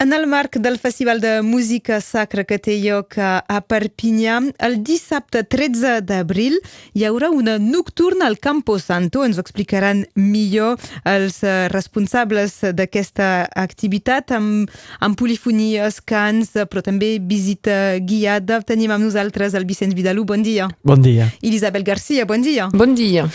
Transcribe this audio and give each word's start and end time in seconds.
En 0.00 0.14
el 0.14 0.26
marc 0.26 0.56
del 0.56 0.78
Festival 0.78 1.20
de 1.20 1.42
Música 1.42 2.00
Sacra 2.00 2.46
que 2.48 2.56
té 2.56 2.78
lloc 2.80 3.18
a 3.20 3.58
Perpinyà, 3.68 4.38
el 4.64 4.78
dissabte 4.80 5.42
13 5.44 5.98
d'abril 6.08 6.54
hi 6.96 7.04
haurà 7.04 7.28
una 7.28 7.58
nocturna 7.60 8.24
al 8.24 8.38
Campo 8.40 8.78
Santo. 8.80 9.26
Ens 9.28 9.36
ho 9.36 9.44
explicaran 9.44 10.06
millor 10.16 10.80
els 11.04 11.42
responsables 11.74 12.54
d'aquesta 12.78 13.50
activitat 13.60 14.32
amb, 14.38 14.72
amb 15.04 15.18
polifonies, 15.20 16.00
cants, 16.00 16.54
però 16.72 16.80
també 16.80 17.18
visita 17.20 17.98
guiada. 18.00 18.62
Tenim 18.64 18.96
amb 18.96 19.04
nosaltres 19.04 19.52
el 19.52 19.68
Vicenç 19.68 19.92
Vidalú. 19.92 20.24
Bon 20.24 20.40
dia. 20.40 20.70
Bon 20.80 21.04
dia. 21.04 21.28
I 21.44 21.52
Isabel 21.52 21.84
Garcia. 21.84 22.24
Bon 22.24 22.40
dia. 22.40 22.70
Bon 22.72 22.96
dia. 22.96 23.26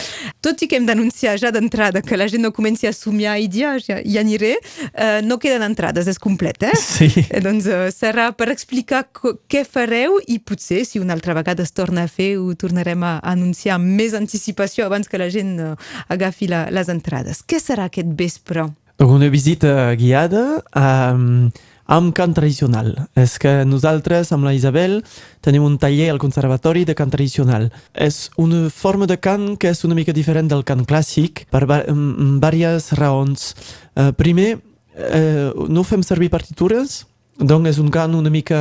Tot 0.41 0.65
i 0.65 0.71
que 0.71 0.81
hem 0.81 0.89
d'anunciar 0.89 1.37
ja 1.37 1.53
d'entrada 1.53 2.01
que 2.01 2.17
la 2.17 2.25
gent 2.25 2.41
no 2.41 2.55
comenci 2.57 2.89
a 2.89 2.97
somiar 2.97 3.37
i 3.37 3.45
dir 3.53 3.69
ah, 3.69 3.77
ja, 3.77 4.01
ja 4.01 4.25
aniré, 4.25 4.55
eh, 4.95 5.21
no 5.21 5.37
queden 5.37 5.69
entrades, 5.69 6.09
és 6.09 6.17
complet 6.17 6.54
fet, 6.55 6.63
eh? 6.63 6.75
Sí. 6.75 7.25
Eh, 7.29 7.41
doncs 7.41 7.67
uh, 7.67 7.87
serà 7.93 8.29
per 8.37 8.49
explicar 8.53 9.05
què 9.11 9.65
fareu 9.67 10.19
i 10.27 10.39
potser, 10.39 10.85
si 10.85 10.99
una 10.99 11.13
altra 11.13 11.35
vegada 11.35 11.63
es 11.63 11.73
torna 11.75 12.05
a 12.05 12.11
fer, 12.11 12.37
ho 12.39 12.55
tornarem 12.55 13.03
a 13.03 13.19
anunciar 13.23 13.75
amb 13.79 13.95
més 13.97 14.13
anticipació 14.13 14.85
abans 14.85 15.07
que 15.07 15.19
la 15.21 15.29
gent 15.29 15.59
uh, 15.59 15.75
agafi 16.07 16.49
la, 16.51 16.67
les 16.71 16.89
entrades. 16.89 17.43
Què 17.45 17.59
serà 17.59 17.89
aquest 17.89 18.15
vespre? 18.17 18.69
Donc 18.97 19.11
una 19.11 19.27
visita 19.27 19.93
guiada 19.99 20.61
um, 20.71 21.49
amb 21.91 22.13
cant 22.15 22.33
tradicional. 22.33 22.93
És 23.19 23.35
que 23.41 23.65
nosaltres, 23.67 24.31
amb 24.31 24.47
la 24.47 24.53
Isabel, 24.55 25.01
tenim 25.45 25.65
un 25.67 25.75
taller 25.77 26.07
al 26.13 26.21
Conservatori 26.21 26.85
de 26.87 26.95
cant 26.95 27.11
tradicional. 27.11 27.67
És 27.91 28.29
una 28.41 28.69
forma 28.71 29.05
de 29.05 29.19
cant 29.19 29.57
que 29.59 29.73
és 29.75 29.83
una 29.83 29.97
mica 29.97 30.15
diferent 30.15 30.47
del 30.49 30.63
cant 30.63 30.85
clàssic 30.87 31.43
per 31.51 31.65
diverses 31.67 32.93
raons. 32.95 33.51
Uh, 33.95 34.13
primer, 34.15 34.55
eh, 34.95 35.51
no 35.69 35.83
fem 35.83 36.03
servir 36.03 36.31
partitures, 36.33 37.03
doncs 37.35 37.67
és 37.67 37.79
un 37.83 37.89
cant 37.91 38.13
una 38.15 38.31
mica, 38.31 38.57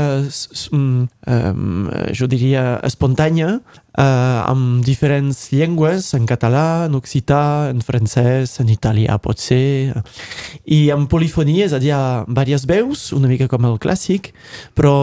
um, 0.75 1.07
jo 2.11 2.27
diria, 2.27 2.81
espontània, 2.83 3.53
uh, 3.63 4.41
amb 4.51 4.83
diferents 4.83 5.45
llengües, 5.55 6.09
en 6.19 6.27
català, 6.27 6.87
en 6.89 6.97
occità, 6.99 7.71
en 7.71 7.85
francès, 7.87 8.57
en 8.59 8.73
italià 8.75 9.21
pot 9.23 9.39
ser, 9.39 9.95
i 10.67 10.91
amb 10.91 11.07
polifonia, 11.11 11.69
és 11.69 11.77
a 11.77 11.79
dir, 11.79 11.95
diverses 12.27 12.67
veus, 12.67 13.07
una 13.15 13.31
mica 13.31 13.47
com 13.47 13.71
el 13.71 13.79
clàssic, 13.79 14.33
però 14.75 14.97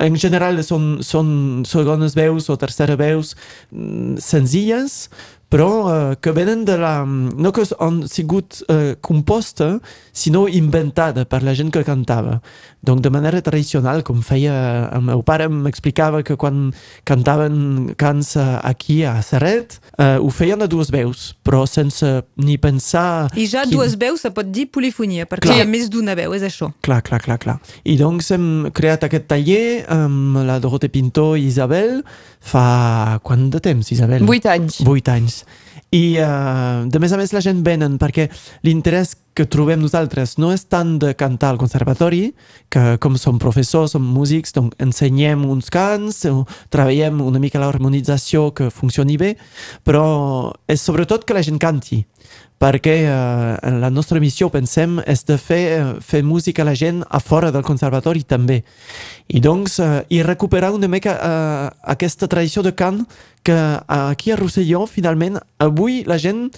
en 0.00 0.16
general 0.16 0.62
són, 0.64 1.04
són 1.04 1.28
segones 1.68 2.16
veus 2.16 2.48
o 2.48 2.56
tercera 2.56 2.96
veus 2.96 3.36
senzilles, 4.16 5.10
però 5.54 5.70
uh, 5.86 6.16
que 6.18 6.32
venen 6.34 6.64
de 6.66 6.74
la... 6.82 7.04
no 7.06 7.52
que 7.54 7.62
han 7.78 8.02
sigut 8.10 8.58
uh, 8.66 8.96
composta, 9.06 9.78
sinó 10.10 10.48
inventada 10.50 11.22
per 11.30 11.44
la 11.46 11.54
gent 11.54 11.70
que 11.70 11.84
cantava. 11.86 12.40
Donc 12.84 13.00
de 13.00 13.10
manera 13.10 13.40
tradicional, 13.40 14.02
com 14.04 14.18
feia 14.20 14.54
el 14.92 15.04
meu 15.06 15.22
pare, 15.24 15.46
m'explicava 15.48 16.24
que 16.26 16.34
quan 16.36 16.72
cantaven 17.06 17.94
cants 17.96 18.34
aquí 18.36 19.04
a 19.06 19.14
Serret, 19.22 19.78
uh, 19.94 20.18
ho 20.18 20.32
feien 20.34 20.66
a 20.66 20.68
dues 20.68 20.90
veus, 20.90 21.30
però 21.46 21.62
sense 21.70 22.10
ni 22.34 22.58
pensar... 22.58 23.30
I 23.38 23.46
ja 23.46 23.62
quin... 23.62 23.78
dues 23.78 23.94
veus 24.00 24.26
se 24.26 24.34
pot 24.34 24.50
dir 24.50 24.66
polifonia, 24.74 25.28
perquè 25.30 25.52
clar. 25.52 25.60
hi 25.60 25.64
ha 25.64 25.70
més 25.70 25.86
d'una 25.86 26.18
veu, 26.18 26.34
és 26.34 26.42
això. 26.50 26.72
Clar, 26.82 26.98
clar, 27.06 27.22
clar, 27.22 27.38
clar. 27.38 27.56
I 27.86 27.94
doncs 28.00 28.34
hem 28.34 28.48
creat 28.74 29.06
aquest 29.06 29.30
taller 29.30 29.86
amb 29.86 30.42
la 30.50 30.58
Dorote 30.58 30.90
Pinto 30.90 31.30
i 31.38 31.46
Isabel 31.46 32.00
fa... 32.42 33.20
quant 33.22 33.48
de 33.54 33.62
temps, 33.62 33.94
Isabel? 33.94 34.26
Vuit 34.26 34.50
anys. 34.50 34.82
Vuit 34.82 35.14
anys. 35.14 35.43
I, 35.94 36.16
uh, 36.18 36.82
de 36.90 36.98
més 36.98 37.12
a 37.14 37.18
més, 37.20 37.32
la 37.34 37.42
gent 37.44 37.60
venen 37.62 38.00
perquè 38.02 38.26
l'interès 38.66 39.14
que 39.34 39.46
trobem 39.50 39.80
nosaltres 39.82 40.36
no 40.38 40.52
és 40.54 40.64
tant 40.70 40.96
de 41.02 41.12
cantar 41.18 41.52
al 41.52 41.58
conservatori, 41.58 42.28
que 42.70 42.96
com 43.02 43.18
som 43.18 43.38
professors, 43.42 43.94
som 43.94 44.02
músics, 44.02 44.54
doncs 44.54 44.74
ensenyem 44.82 45.44
uns 45.46 45.70
cants, 45.74 46.22
treballem 46.74 47.22
una 47.22 47.42
mica 47.42 47.62
l'harmonització 47.62 48.48
que 48.54 48.70
funcioni 48.74 49.18
bé, 49.18 49.34
però 49.86 50.04
és 50.70 50.82
sobretot 50.82 51.26
que 51.26 51.36
la 51.36 51.46
gent 51.46 51.62
canti 51.62 52.04
perquè 52.64 52.94
eh, 53.04 53.70
la 53.82 53.90
nostra 53.92 54.20
missió, 54.22 54.48
pensem, 54.48 54.96
és 55.10 55.24
de 55.28 55.36
fer, 55.40 55.60
eh, 55.74 55.88
fer 56.00 56.22
música 56.24 56.62
a 56.62 56.68
la 56.70 56.76
gent 56.78 57.02
a 57.04 57.20
fora 57.20 57.50
del 57.52 57.66
conservatori 57.66 58.22
també. 58.24 58.62
I 59.28 59.42
doncs, 59.44 59.78
eh, 59.82 60.04
i 60.14 60.22
recuperar 60.24 60.72
una 60.72 60.88
mica 60.88 61.16
eh, 61.18 61.68
aquesta 61.94 62.30
tradició 62.30 62.64
de 62.64 62.72
cant 62.72 63.02
que 63.44 63.58
aquí 63.86 64.32
a 64.32 64.38
Rosselló, 64.40 64.86
finalment, 64.90 65.38
avui 65.62 66.02
la 66.08 66.18
gent 66.18 66.48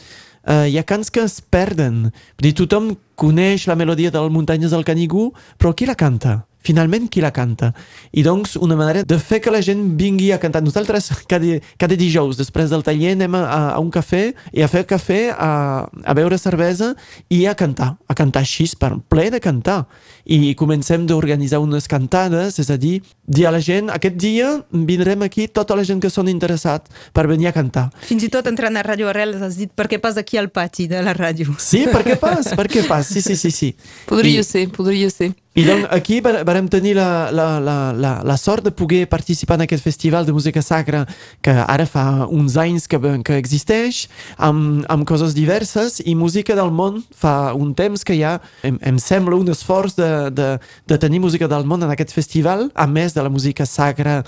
eh, 0.46 0.70
hi 0.70 0.78
ha 0.78 0.86
cants 0.86 1.10
que 1.10 1.24
es 1.26 1.40
perden. 1.42 2.12
Dir, 2.40 2.54
tothom 2.56 2.94
coneix 3.18 3.66
la 3.66 3.76
melodia 3.76 4.12
del 4.14 4.30
Muntanyes 4.30 4.72
del 4.72 4.86
Canigú, 4.86 5.32
però 5.58 5.74
qui 5.74 5.88
la 5.88 5.98
canta? 5.98 6.44
finalment 6.66 7.08
qui 7.12 7.22
la 7.22 7.32
canta. 7.34 7.72
I 8.12 8.24
doncs 8.26 8.56
una 8.58 8.76
manera 8.78 9.04
de 9.06 9.18
fer 9.22 9.40
que 9.42 9.52
la 9.54 9.62
gent 9.62 9.82
vingui 9.98 10.32
a 10.34 10.40
cantar. 10.42 10.64
Nosaltres 10.64 11.08
cada, 11.30 11.60
cada 11.78 11.98
dijous 11.98 12.38
després 12.40 12.72
del 12.72 12.84
taller 12.86 13.14
anem 13.14 13.36
a, 13.38 13.44
a 13.76 13.80
un 13.82 13.92
cafè 13.94 14.24
i 14.52 14.64
a 14.64 14.70
fer 14.70 14.86
cafè, 14.88 15.20
a, 15.32 15.50
a 15.86 16.16
beure 16.18 16.38
cervesa 16.42 16.94
i 17.30 17.44
a 17.46 17.54
cantar, 17.58 17.94
a 18.08 18.18
cantar 18.18 18.42
així 18.42 18.66
per 18.80 18.96
ple 19.08 19.28
de 19.34 19.42
cantar. 19.42 19.84
I 20.26 20.54
comencem 20.58 21.06
d'organitzar 21.06 21.60
unes 21.62 21.86
cantades, 21.86 22.58
és 22.58 22.70
a 22.70 22.76
dir, 22.76 22.98
dir 23.22 23.46
a 23.46 23.52
la 23.54 23.60
gent, 23.62 23.92
aquest 23.94 24.18
dia 24.18 24.50
vindrem 24.70 25.22
aquí 25.22 25.46
tota 25.46 25.76
la 25.78 25.84
gent 25.86 26.02
que 26.02 26.10
són 26.10 26.28
interessats 26.32 26.90
per 27.14 27.28
venir 27.30 27.50
a 27.50 27.54
cantar. 27.54 27.88
Fins 28.08 28.26
i 28.26 28.30
tot 28.32 28.50
entrant 28.50 28.74
a 28.74 28.84
Ràdio 28.86 29.10
Arrel 29.12 29.36
has 29.38 29.58
dit 29.60 29.70
per 29.70 29.86
què 29.90 30.00
pas 30.02 30.18
aquí 30.18 30.40
al 30.40 30.50
pati 30.50 30.88
de 30.90 31.02
la 31.02 31.14
ràdio. 31.14 31.54
Sí, 31.62 31.86
per 31.92 32.02
què 32.06 32.18
pas, 32.18 32.52
per 32.58 32.66
què 32.70 32.82
pas, 32.88 33.06
sí, 33.06 33.22
sí, 33.22 33.38
sí. 33.38 33.54
sí. 33.54 33.72
Podria 34.10 34.42
I... 34.42 34.46
ser, 34.46 34.66
podria 34.74 35.10
ser. 35.14 35.32
I 35.56 35.62
doncs 35.64 35.86
aquí 35.88 36.18
vam 36.20 36.66
tenir 36.68 36.98
la, 36.98 37.30
la, 37.32 37.46
la, 37.64 37.76
la, 37.96 38.10
la 38.28 38.34
sort 38.36 38.62
de 38.66 38.70
poder 38.76 39.06
participar 39.08 39.56
en 39.56 39.64
aquest 39.64 39.82
festival 39.82 40.26
de 40.26 40.32
música 40.36 40.60
sacra 40.60 41.06
que 41.40 41.50
ara 41.50 41.86
fa 41.88 42.26
uns 42.28 42.58
anys 42.60 42.84
que, 42.84 43.00
que 43.24 43.38
existeix, 43.40 44.02
amb, 44.36 44.84
amb 44.92 45.06
coses 45.08 45.32
diverses 45.32 46.02
i 46.04 46.12
música 46.12 46.52
del 46.58 46.68
món 46.68 47.00
fa 47.08 47.54
un 47.56 47.72
temps 47.72 48.04
que 48.04 48.18
ja 48.20 48.34
em, 48.60 48.76
em 48.84 49.00
sembla 49.00 49.40
un 49.40 49.48
esforç 49.48 49.96
de, 49.96 50.10
de, 50.30 50.48
de 50.86 50.98
tenir 50.98 51.20
música 51.20 51.48
del 51.48 51.66
món 51.68 51.82
en 51.84 51.92
aquest 51.92 52.14
festival, 52.14 52.70
a 52.74 52.86
més 52.86 53.14
de 53.14 53.24
la 53.24 53.32
música 53.32 53.66
sacra 53.66 54.22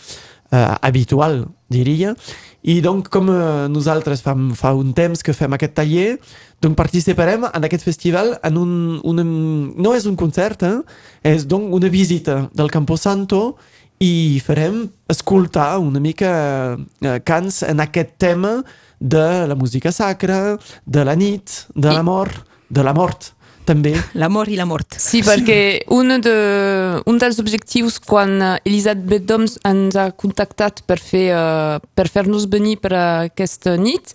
eh, 0.50 0.74
habitual, 0.80 1.46
diria. 1.68 2.14
I 2.62 2.80
doncs, 2.84 3.08
com 3.12 3.30
eh, 3.30 3.68
nosaltres 3.70 4.22
fa, 4.24 4.34
fa 4.58 4.74
un 4.76 4.92
temps 4.96 5.22
que 5.24 5.34
fem 5.36 5.54
aquest 5.54 5.76
taller, 5.78 6.08
doncs 6.62 6.78
participarem 6.78 7.46
en 7.48 7.66
aquest 7.68 7.86
festival 7.86 8.34
en 8.44 8.58
un, 8.58 8.72
un 9.06 9.22
no 9.76 9.94
és 9.94 10.08
un 10.10 10.18
concert, 10.18 10.64
eh? 10.66 10.80
és 11.22 11.46
doncs 11.46 11.74
una 11.78 11.90
visita 11.92 12.46
del 12.54 12.72
Camposanto 12.74 13.58
i 14.02 14.38
farem 14.44 14.84
escoltar 15.10 15.78
una 15.82 16.02
mica 16.02 16.32
eh, 17.02 17.18
cants 17.26 17.62
en 17.66 17.80
aquest 17.82 18.16
tema 18.18 18.60
de 18.98 19.46
la 19.46 19.54
música 19.54 19.92
sacra, 19.94 20.58
de 20.84 21.04
la 21.06 21.14
nit, 21.14 21.64
de 21.74 21.92
la 21.94 22.02
mort, 22.02 22.46
de 22.68 22.82
la 22.82 22.94
mort 22.94 23.32
també. 23.68 23.92
L'amor 24.18 24.48
i 24.48 24.56
la 24.58 24.66
mort. 24.68 24.96
Sí, 25.00 25.20
perquè 25.26 25.84
un, 25.94 26.16
de, 26.24 26.34
un 27.08 27.20
dels 27.20 27.38
objectius 27.42 27.98
quan 28.02 28.36
eh, 28.40 28.54
Elisabeth 28.68 29.26
Doms 29.28 29.58
ens 29.68 29.98
ha 29.98 30.08
contactat 30.16 30.82
per 30.88 30.98
fer 31.02 31.26
uh, 31.34 31.76
per 31.98 32.08
fer-nos 32.08 32.48
venir 32.50 32.78
per 32.82 32.94
aquesta 32.96 33.76
nit, 33.80 34.14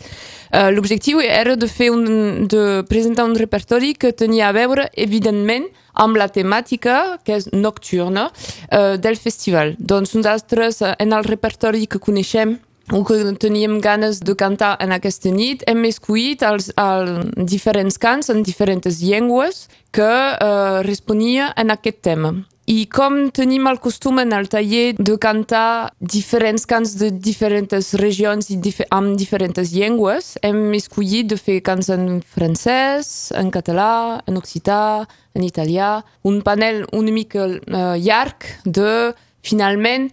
uh, 0.52 0.70
l'objectiu 0.74 1.22
era 1.24 1.56
de, 1.60 1.70
fer 1.70 1.92
un, 1.94 2.48
de 2.50 2.84
presentar 2.90 3.28
un 3.30 3.38
repertori 3.40 3.94
que 3.94 4.14
tenia 4.18 4.50
a 4.50 4.56
veure, 4.56 4.90
evidentment, 4.98 5.70
amb 5.94 6.18
la 6.18 6.28
temàtica, 6.34 7.20
que 7.26 7.38
és 7.38 7.50
nocturna, 7.54 8.30
uh, 8.34 8.96
del 8.98 9.20
festival. 9.22 9.76
Doncs 9.78 10.16
nosaltres, 10.18 10.82
en 10.82 11.14
el 11.14 11.28
repertori 11.30 11.86
que 11.88 12.02
coneixem, 12.02 12.58
o 12.92 13.04
que 13.04 13.34
teníem 13.40 13.80
ganes 13.80 14.20
de 14.20 14.36
cantar 14.36 14.78
en 14.82 14.92
aquesta 14.92 15.32
nit, 15.32 15.64
hem 15.68 15.86
escollit 15.88 16.44
els, 16.44 16.72
els 16.76 17.30
diferents 17.48 17.98
cants 17.98 18.30
en 18.30 18.44
diferents 18.44 19.00
llengües 19.00 19.68
que 19.96 20.10
eh, 20.10 20.82
responia 20.84 21.54
en 21.56 21.72
aquest 21.72 22.02
tema. 22.04 22.34
I 22.64 22.86
com 22.88 23.28
tenim 23.36 23.66
el 23.68 23.82
costum 23.84 24.22
en 24.22 24.32
el 24.32 24.48
taller 24.48 24.94
de 24.96 25.18
cantar 25.20 25.92
diferents 26.00 26.64
cants 26.64 26.94
de 26.96 27.10
diferents 27.12 27.92
regions 28.00 28.48
i 28.54 28.56
dif 28.56 28.80
amb 28.88 29.18
diferents 29.20 29.74
llengües, 29.74 30.38
hem 30.42 30.72
escollit 30.78 31.28
de 31.28 31.36
fer 31.36 31.60
cants 31.60 31.92
en 31.92 32.22
francès, 32.24 33.34
en 33.36 33.52
català, 33.52 34.22
en 34.32 34.40
occità, 34.40 35.04
en 35.36 35.44
italià, 35.44 35.98
un 36.24 36.40
panel 36.42 36.86
una 36.96 37.12
mica 37.12 37.50
uh, 37.52 37.98
llarg 38.00 38.48
de, 38.64 39.12
finalment, 39.44 40.08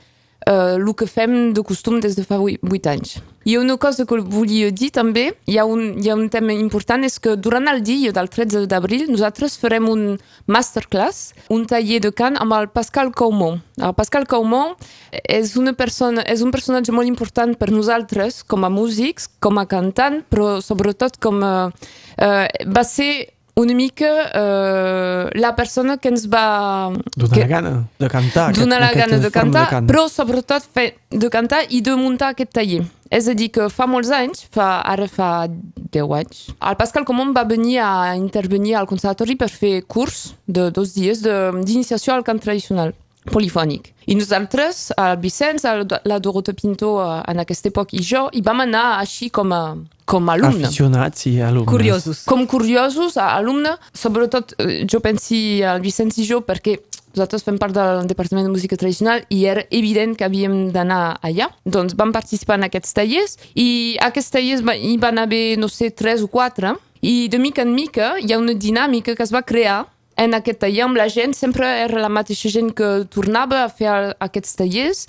uh, 0.49 0.77
el 0.77 0.95
que 0.95 1.07
fem 1.07 1.53
de 1.53 1.63
costum 1.67 2.01
des 2.01 2.17
de 2.17 2.25
fa 2.25 2.39
8 2.41 2.91
anys. 2.91 3.19
I 3.49 3.57
una 3.57 3.79
cosa 3.81 4.05
que 4.05 4.19
volia 4.21 4.69
dir 4.71 4.91
també, 4.93 5.31
hi 5.49 5.57
ha, 5.59 5.65
un, 5.65 5.95
hi 5.99 6.11
ha 6.11 6.17
un 6.17 6.29
tema 6.29 6.53
important, 6.53 7.05
és 7.05 7.17
que 7.19 7.37
durant 7.41 7.71
el 7.73 7.81
dia 7.83 8.13
del 8.13 8.29
13 8.29 8.67
d'abril 8.69 9.07
nosaltres 9.09 9.57
farem 9.59 9.89
un 9.89 10.03
masterclass, 10.47 11.33
un 11.49 11.65
taller 11.65 12.03
de 12.05 12.13
cant 12.13 12.37
amb 12.37 12.53
el 12.59 12.69
Pascal 12.69 13.15
Caumont. 13.17 13.63
El 13.81 13.97
Pascal 13.97 14.29
Caumont 14.29 14.77
és, 15.25 15.57
una 15.57 15.73
persona, 15.73 16.23
és 16.29 16.45
un 16.45 16.53
personatge 16.53 16.93
molt 16.93 17.09
important 17.09 17.57
per 17.57 17.71
nosaltres 17.73 18.43
com 18.45 18.69
a 18.69 18.73
músics, 18.73 19.31
com 19.41 19.57
a 19.57 19.65
cantant, 19.65 20.21
però 20.29 20.59
sobretot 20.61 21.17
com 21.17 21.41
a, 21.41 21.55
uh, 21.73 22.47
va 22.69 22.85
ser 22.85 23.40
una 23.61 23.75
mica 23.77 24.09
eh, 24.33 25.31
la 25.41 25.53
persona 25.57 25.97
que 25.99 26.09
ens 26.09 26.27
va... 26.33 26.91
Donar 27.17 27.35
que, 27.35 27.41
la 27.41 27.47
gana 27.47 27.73
de 27.99 28.09
cantar. 28.09 28.53
donar 28.57 28.81
la 28.81 28.93
gana 28.93 29.19
de 29.19 29.31
cantar, 29.31 29.67
cant. 29.71 29.87
però 29.89 30.07
sobretot 30.09 30.65
fe, 30.75 30.95
de 31.11 31.31
cantar 31.31 31.63
i 31.69 31.81
de 31.85 31.95
muntar 31.97 32.33
aquest 32.35 32.53
taller. 32.57 32.83
És 33.11 33.27
a 33.27 33.35
dir, 33.35 33.49
que 33.51 33.67
fa 33.75 33.89
molts 33.91 34.11
anys, 34.15 34.45
fa, 34.55 34.81
ara 34.87 35.09
fa 35.11 35.47
10 35.51 36.13
anys, 36.21 36.45
el 36.63 36.77
Pascal 36.79 37.05
Comón 37.09 37.33
va 37.35 37.43
venir 37.45 37.81
a 37.83 38.15
intervenir 38.17 38.77
al 38.79 38.87
conservatori 38.87 39.35
per 39.37 39.49
fer 39.51 39.81
curs 39.91 40.35
de 40.47 40.69
dos 40.71 40.95
dies 40.95 41.23
de- 41.25 41.51
d'iniciació 41.65 42.15
al 42.15 42.23
cant 42.23 42.39
tradicional 42.39 42.95
polifònic. 43.31 43.91
I 44.07 44.15
nosaltres, 44.17 44.93
el 44.97 45.17
Vicenç, 45.21 45.67
la 46.09 46.19
Dorota 46.23 46.55
Pinto 46.57 46.95
eh, 47.03 47.23
en 47.29 47.43
aquesta 47.43 47.69
època 47.69 47.99
i 47.99 48.03
jo, 48.03 48.29
hi 48.33 48.41
vam 48.47 48.63
anar 48.65 48.87
així 49.01 49.29
com 49.31 49.53
a, 49.53 49.63
com 50.11 50.29
a 50.29 50.35
alumne 50.37 50.67
Aficionats 50.67 51.27
i 51.31 51.37
alumnes. 51.41 51.71
Curiosos. 51.71 52.25
com 52.27 52.47
curiosos, 52.51 53.17
a 53.17 53.31
alumne, 53.39 53.77
sobretot 53.95 54.55
eh, 54.59 54.85
jo 54.91 55.01
pensi 55.01 55.63
al 55.63 55.81
Vicenç 55.85 56.19
i 56.19 56.27
jo 56.27 56.41
perquè 56.47 56.79
nosaltres 57.15 57.43
fem 57.47 57.57
part 57.59 57.75
del 57.75 58.07
Departament 58.11 58.47
de 58.47 58.53
Música 58.53 58.77
Tradicional 58.79 59.25
i 59.35 59.45
era 59.51 59.65
evident 59.71 60.17
que 60.17 60.25
havíem 60.27 60.71
d'anar 60.75 61.19
allà. 61.27 61.49
Doncs 61.67 61.97
vam 61.99 62.13
participar 62.15 62.59
en 62.61 62.69
aquests 62.69 62.93
tallers 62.95 63.39
i 63.55 63.97
aquests 64.01 64.31
tallers 64.37 64.63
hi 64.79 64.97
van 65.03 65.19
haver, 65.19 65.57
no 65.59 65.67
sé, 65.69 65.91
tres 65.91 66.23
o 66.23 66.29
quatre 66.29 66.77
i 67.03 67.29
de 67.33 67.39
mica 67.41 67.63
en 67.63 67.73
mica 67.75 68.13
hi 68.21 68.33
ha 68.33 68.39
una 68.39 68.53
dinàmica 68.55 69.17
que 69.17 69.23
es 69.25 69.33
va 69.35 69.43
crear 69.43 69.87
en 70.21 70.35
aquest 70.37 70.59
taller 70.61 70.83
amb 70.85 70.99
la 71.01 71.07
gent, 71.09 71.33
sempre 71.35 71.65
era 71.87 71.99
la 72.03 72.11
mateixa 72.13 72.51
gent 72.53 72.75
que 72.77 73.07
tornava 73.09 73.63
a 73.65 73.69
fer 73.73 73.89
el- 73.89 74.15
aquests 74.21 74.55
tallers 74.59 75.07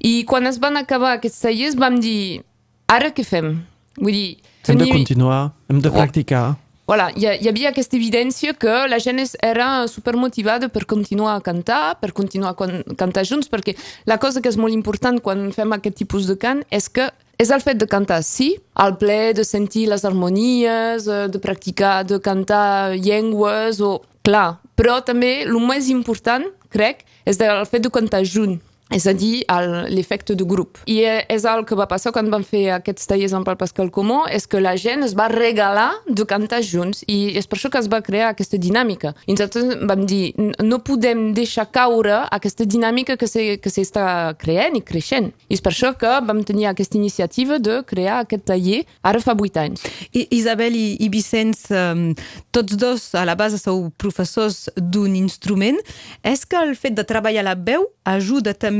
i 0.00 0.24
quan 0.24 0.46
es 0.48 0.58
van 0.58 0.76
acabar 0.80 1.12
aquests 1.18 1.42
tallers 1.44 1.76
vam 1.76 2.00
dir, 2.00 2.40
ara 2.88 3.10
què 3.12 3.22
fem? 3.28 3.58
Vull 3.98 4.12
dir, 4.12 4.38
Hem 4.66 4.78
de 4.78 4.88
continuar, 4.90 5.52
hem 5.68 5.80
de 5.80 5.90
practicar. 5.90 6.56
Voilà, 6.86 7.06
hi, 7.16 7.24
hi 7.40 7.48
havia 7.48 7.70
aquesta 7.70 7.96
evidència 7.96 8.52
que 8.52 8.72
la 8.88 8.98
gent 9.00 9.20
era 9.40 9.86
supermotivada 9.88 10.68
per 10.68 10.84
continuar 10.84 11.36
a 11.38 11.40
cantar, 11.40 11.96
per 12.00 12.12
continuar 12.12 12.50
a 12.52 12.54
quan- 12.58 12.82
cantar 13.00 13.24
junts, 13.24 13.48
perquè 13.48 13.72
la 14.04 14.18
cosa 14.18 14.42
que 14.42 14.50
és 14.52 14.58
molt 14.60 14.74
important 14.74 15.20
quan 15.20 15.50
fem 15.52 15.72
aquest 15.72 15.96
tipus 15.96 16.26
de 16.28 16.36
cant 16.36 16.60
és 16.70 16.88
que 16.90 17.08
és 17.38 17.50
el 17.50 17.60
fet 17.64 17.78
de 17.80 17.86
cantar, 17.86 18.22
sí, 18.22 18.58
al 18.74 18.98
ple, 18.98 19.32
de 19.34 19.44
sentir 19.44 19.88
les 19.88 20.04
harmonies, 20.04 21.08
eh, 21.08 21.26
de 21.28 21.38
practicar, 21.40 22.04
de 22.04 22.20
cantar 22.20 22.94
llengües, 22.96 23.80
o... 23.80 24.02
clar, 24.22 24.60
però 24.76 25.00
també 25.04 25.42
el 25.42 25.58
més 25.60 25.88
important, 25.88 26.44
crec, 26.70 27.04
és 27.24 27.40
el 27.40 27.64
fet 27.66 27.82
de 27.82 27.90
cantar 27.90 28.22
junt. 28.24 28.60
És 28.92 29.06
a 29.08 29.14
dir, 29.16 29.44
l'efecte 29.88 30.34
de 30.36 30.44
grup. 30.44 30.76
I 30.86 30.98
eh, 31.08 31.24
és 31.32 31.44
el 31.48 31.64
que 31.64 31.74
va 31.74 31.86
passar 31.88 32.12
quan 32.12 32.28
vam 32.30 32.42
fer 32.44 32.66
aquests 32.76 33.06
tallers 33.08 33.32
amb 33.32 33.48
el 33.48 33.56
Pascal 33.56 33.88
Comó, 33.90 34.26
és 34.28 34.44
que 34.46 34.60
la 34.60 34.74
gent 34.76 35.02
es 35.06 35.14
va 35.16 35.24
regalar 35.32 35.94
de 36.06 36.26
cantar 36.28 36.60
junts 36.62 37.00
i 37.08 37.32
és 37.38 37.48
per 37.48 37.56
això 37.58 37.70
que 37.72 37.80
es 37.80 37.88
va 37.90 38.02
crear 38.04 38.28
aquesta 38.34 38.58
dinàmica. 38.60 39.14
I 39.26 39.32
nosaltres 39.32 39.80
vam 39.88 40.04
dir, 40.06 40.34
"N- 40.36 40.52
no 40.62 40.78
podem 40.84 41.32
deixar 41.32 41.70
caure 41.72 42.28
aquesta 42.30 42.64
dinàmica 42.66 43.16
que 43.16 43.26
se- 43.26 43.56
s'està 43.58 44.36
creant 44.36 44.76
i 44.76 44.82
creixent. 44.82 45.32
I 45.48 45.54
és 45.54 45.60
per 45.62 45.72
això 45.72 45.96
que 45.96 46.20
vam 46.26 46.44
tenir 46.44 46.66
aquesta 46.66 46.98
iniciativa 46.98 47.58
de 47.58 47.82
crear 47.84 48.20
aquest 48.20 48.44
taller 48.44 48.84
ara 49.02 49.18
fa 49.20 49.32
vuit 49.34 49.56
anys. 49.56 49.80
I, 50.12 50.28
Isabel 50.30 50.76
i, 50.76 50.96
i 51.00 51.08
Vicenç, 51.08 51.70
um, 51.70 52.14
tots 52.52 52.76
dos 52.76 53.14
a 53.14 53.24
la 53.24 53.34
base 53.34 53.58
sou 53.58 53.90
professors 53.96 54.68
d'un 54.76 55.16
instrument. 55.16 55.78
És 56.22 56.44
que 56.44 56.56
el 56.56 56.76
fet 56.76 56.94
de 56.94 57.02
treballar 57.04 57.42
la 57.44 57.54
veu 57.54 57.88
ajuda 58.04 58.52
també 58.52 58.73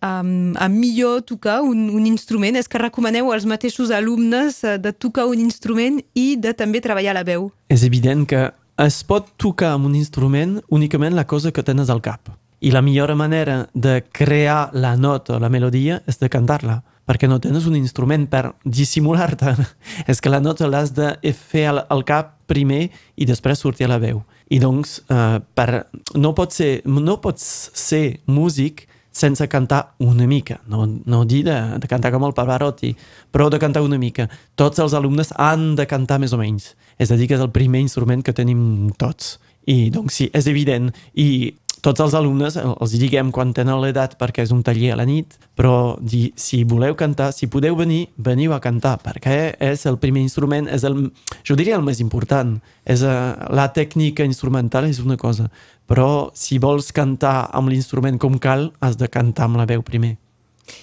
a, 0.00 0.20
a 0.20 0.68
millor 0.68 1.22
tocar 1.22 1.60
un, 1.62 1.88
un 1.90 2.06
instrument? 2.06 2.58
És 2.58 2.68
que 2.68 2.80
recomaneu 2.80 3.32
als 3.32 3.46
mateixos 3.48 3.90
alumnes 3.90 4.62
eh, 4.64 4.76
de 4.78 4.92
tocar 4.92 5.26
un 5.26 5.40
instrument 5.42 6.00
i 6.14 6.36
de 6.36 6.54
també 6.54 6.82
treballar 6.84 7.16
la 7.16 7.24
veu? 7.26 7.50
És 7.68 7.84
evident 7.86 8.26
que 8.28 8.48
es 8.78 9.00
pot 9.04 9.32
tocar 9.36 9.72
amb 9.74 9.88
un 9.88 9.96
instrument 9.98 10.60
únicament 10.68 11.16
la 11.16 11.26
cosa 11.26 11.52
que 11.52 11.64
tens 11.66 11.90
al 11.90 12.02
cap. 12.04 12.30
I 12.60 12.70
la 12.74 12.82
millor 12.82 13.14
manera 13.14 13.68
de 13.74 14.02
crear 14.12 14.70
la 14.72 14.96
nota, 14.96 15.38
la 15.38 15.50
melodia, 15.50 16.02
és 16.06 16.18
de 16.18 16.30
cantar-la. 16.30 16.82
Perquè 17.08 17.28
no 17.28 17.38
tens 17.40 17.64
un 17.66 17.76
instrument 17.78 18.26
per 18.28 18.52
dissimular-te. 18.64 19.54
és 20.10 20.20
que 20.20 20.30
la 20.30 20.42
nota 20.44 20.68
l'has 20.68 20.92
de 20.94 21.14
fer 21.32 21.68
al, 21.70 21.84
al 21.88 22.04
cap 22.04 22.34
primer 22.50 22.88
i 23.16 23.26
després 23.28 23.62
sortir 23.62 23.86
a 23.86 23.92
la 23.94 24.00
veu. 24.02 24.22
I 24.50 24.60
doncs, 24.60 24.98
eh, 25.08 25.38
per, 25.54 25.86
no, 26.14 26.34
pots 26.36 26.60
ser, 26.60 26.72
no 26.84 27.18
pots 27.22 27.70
ser 27.76 28.20
músic 28.26 28.86
sense 29.18 29.48
cantar 29.50 29.94
una 29.98 30.26
mica. 30.30 30.60
No, 30.70 30.86
no 30.86 31.24
dir 31.28 31.42
de, 31.46 31.56
de 31.82 31.90
cantar 31.90 32.12
com 32.14 32.24
el 32.28 32.34
Pavarotti, 32.36 32.94
però 33.34 33.48
de 33.50 33.60
cantar 33.60 33.82
una 33.84 33.98
mica. 33.98 34.28
Tots 34.58 34.78
els 34.84 34.94
alumnes 34.94 35.34
han 35.36 35.74
de 35.78 35.88
cantar 35.90 36.20
més 36.22 36.32
o 36.32 36.40
menys. 36.40 36.72
És 36.98 37.10
a 37.10 37.18
dir, 37.18 37.28
que 37.28 37.38
és 37.38 37.44
el 37.44 37.52
primer 37.54 37.82
instrument 37.84 38.24
que 38.24 38.36
tenim 38.36 38.90
tots. 38.98 39.36
I 39.68 39.90
doncs 39.92 40.22
sí, 40.22 40.30
és 40.32 40.48
evident. 40.48 40.92
I 41.14 41.52
tots 41.84 42.02
els 42.02 42.14
alumnes 42.18 42.56
els 42.58 42.94
diguem 43.00 43.30
quan 43.34 43.52
tenen 43.56 43.80
l'edat 43.82 44.16
perquè 44.20 44.44
és 44.46 44.52
un 44.54 44.62
taller 44.66 44.92
a 44.92 44.98
la 44.98 45.06
nit, 45.08 45.36
però 45.58 45.96
dir, 46.00 46.32
si 46.36 46.62
voleu 46.68 46.96
cantar, 46.98 47.30
si 47.32 47.48
podeu 47.50 47.76
venir, 47.78 48.08
veniu 48.16 48.54
a 48.54 48.60
cantar, 48.64 48.96
perquè 49.04 49.54
és 49.70 49.86
el 49.90 49.98
primer 50.02 50.22
instrument, 50.26 50.68
és 50.68 50.84
el, 50.88 51.00
jo 51.46 51.58
diria 51.58 51.78
el 51.78 51.86
més 51.86 52.02
important. 52.04 52.56
És, 52.84 53.02
uh, 53.06 53.34
la 53.54 53.68
tècnica 53.74 54.26
instrumental 54.26 54.88
és 54.88 55.02
una 55.02 55.18
cosa, 55.20 55.48
però 55.88 56.30
si 56.36 56.60
vols 56.62 56.92
cantar 56.92 57.50
amb 57.52 57.72
l'instrument 57.72 58.18
com 58.18 58.38
cal, 58.38 58.72
has 58.80 58.98
de 59.00 59.08
cantar 59.08 59.48
amb 59.48 59.62
la 59.62 59.68
veu 59.68 59.82
primer. 59.82 60.16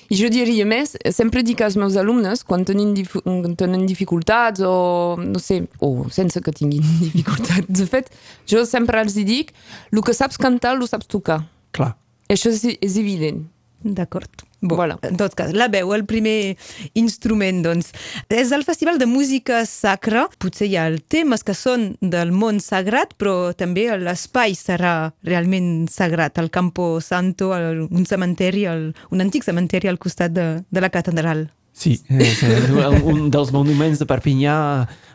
I 0.09 0.19
jo 0.19 0.29
diria 0.33 0.65
més, 0.69 0.95
sempre 1.15 1.43
dic 1.45 1.61
als 1.65 1.77
meus 1.79 1.97
alumnes, 1.99 2.43
quan 2.47 2.65
tenen, 2.67 2.93
dif 2.97 3.15
tenen 3.59 3.85
dificultats 3.89 4.63
o, 4.65 4.75
no 5.21 5.41
sé, 5.41 5.63
o 5.83 6.07
sense 6.13 6.41
que 6.41 6.53
tinguin 6.55 6.85
dificultats, 7.07 7.67
de 7.69 7.89
fet, 7.89 8.11
jo 8.49 8.65
sempre 8.69 9.01
els 9.03 9.17
dic, 9.17 9.53
el 9.91 10.03
que 10.05 10.15
saps 10.15 10.39
cantar, 10.41 10.77
ho 10.79 10.89
saps 10.89 11.09
tocar. 11.11 11.41
Clar. 11.75 11.93
Això 12.31 12.49
és, 12.53 12.63
és 12.81 12.97
evident. 13.01 13.43
D'acord. 13.85 14.45
Bon, 14.65 14.77
Voilà. 14.79 14.97
En 15.05 15.17
tot 15.19 15.35
cas, 15.37 15.53
la 15.53 15.67
veu, 15.71 15.93
el 15.95 16.05
primer 16.09 16.55
instrument, 16.97 17.61
doncs. 17.65 17.91
És 18.29 18.51
el 18.55 18.65
Festival 18.67 18.99
de 19.01 19.07
Música 19.09 19.63
Sacra. 19.69 20.25
Potser 20.41 20.69
hi 20.69 20.77
ha 20.79 20.87
els 20.89 21.05
temes 21.11 21.45
que 21.45 21.53
són 21.57 21.91
del 22.01 22.33
món 22.33 22.59
sagrat, 22.63 23.13
però 23.19 23.53
també 23.57 23.87
l'espai 24.01 24.57
serà 24.57 24.95
realment 25.23 25.87
sagrat. 25.91 26.39
El 26.41 26.49
Campo 26.49 26.99
Santo, 27.01 27.53
el, 27.55 27.85
un 27.85 28.09
cementeri, 28.09 28.65
el, 28.69 28.89
un 29.11 29.21
antic 29.21 29.45
cementeri 29.45 29.91
al 29.91 30.01
costat 30.01 30.33
de, 30.33 30.49
de 30.69 30.83
la 30.83 30.91
catedral. 30.93 31.47
Sí, 31.75 31.97
és, 32.07 32.39
és 32.39 32.69
un 33.03 33.29
dels 33.33 33.51
monuments 33.51 33.99
de 33.99 34.07
Perpinyà, 34.07 34.57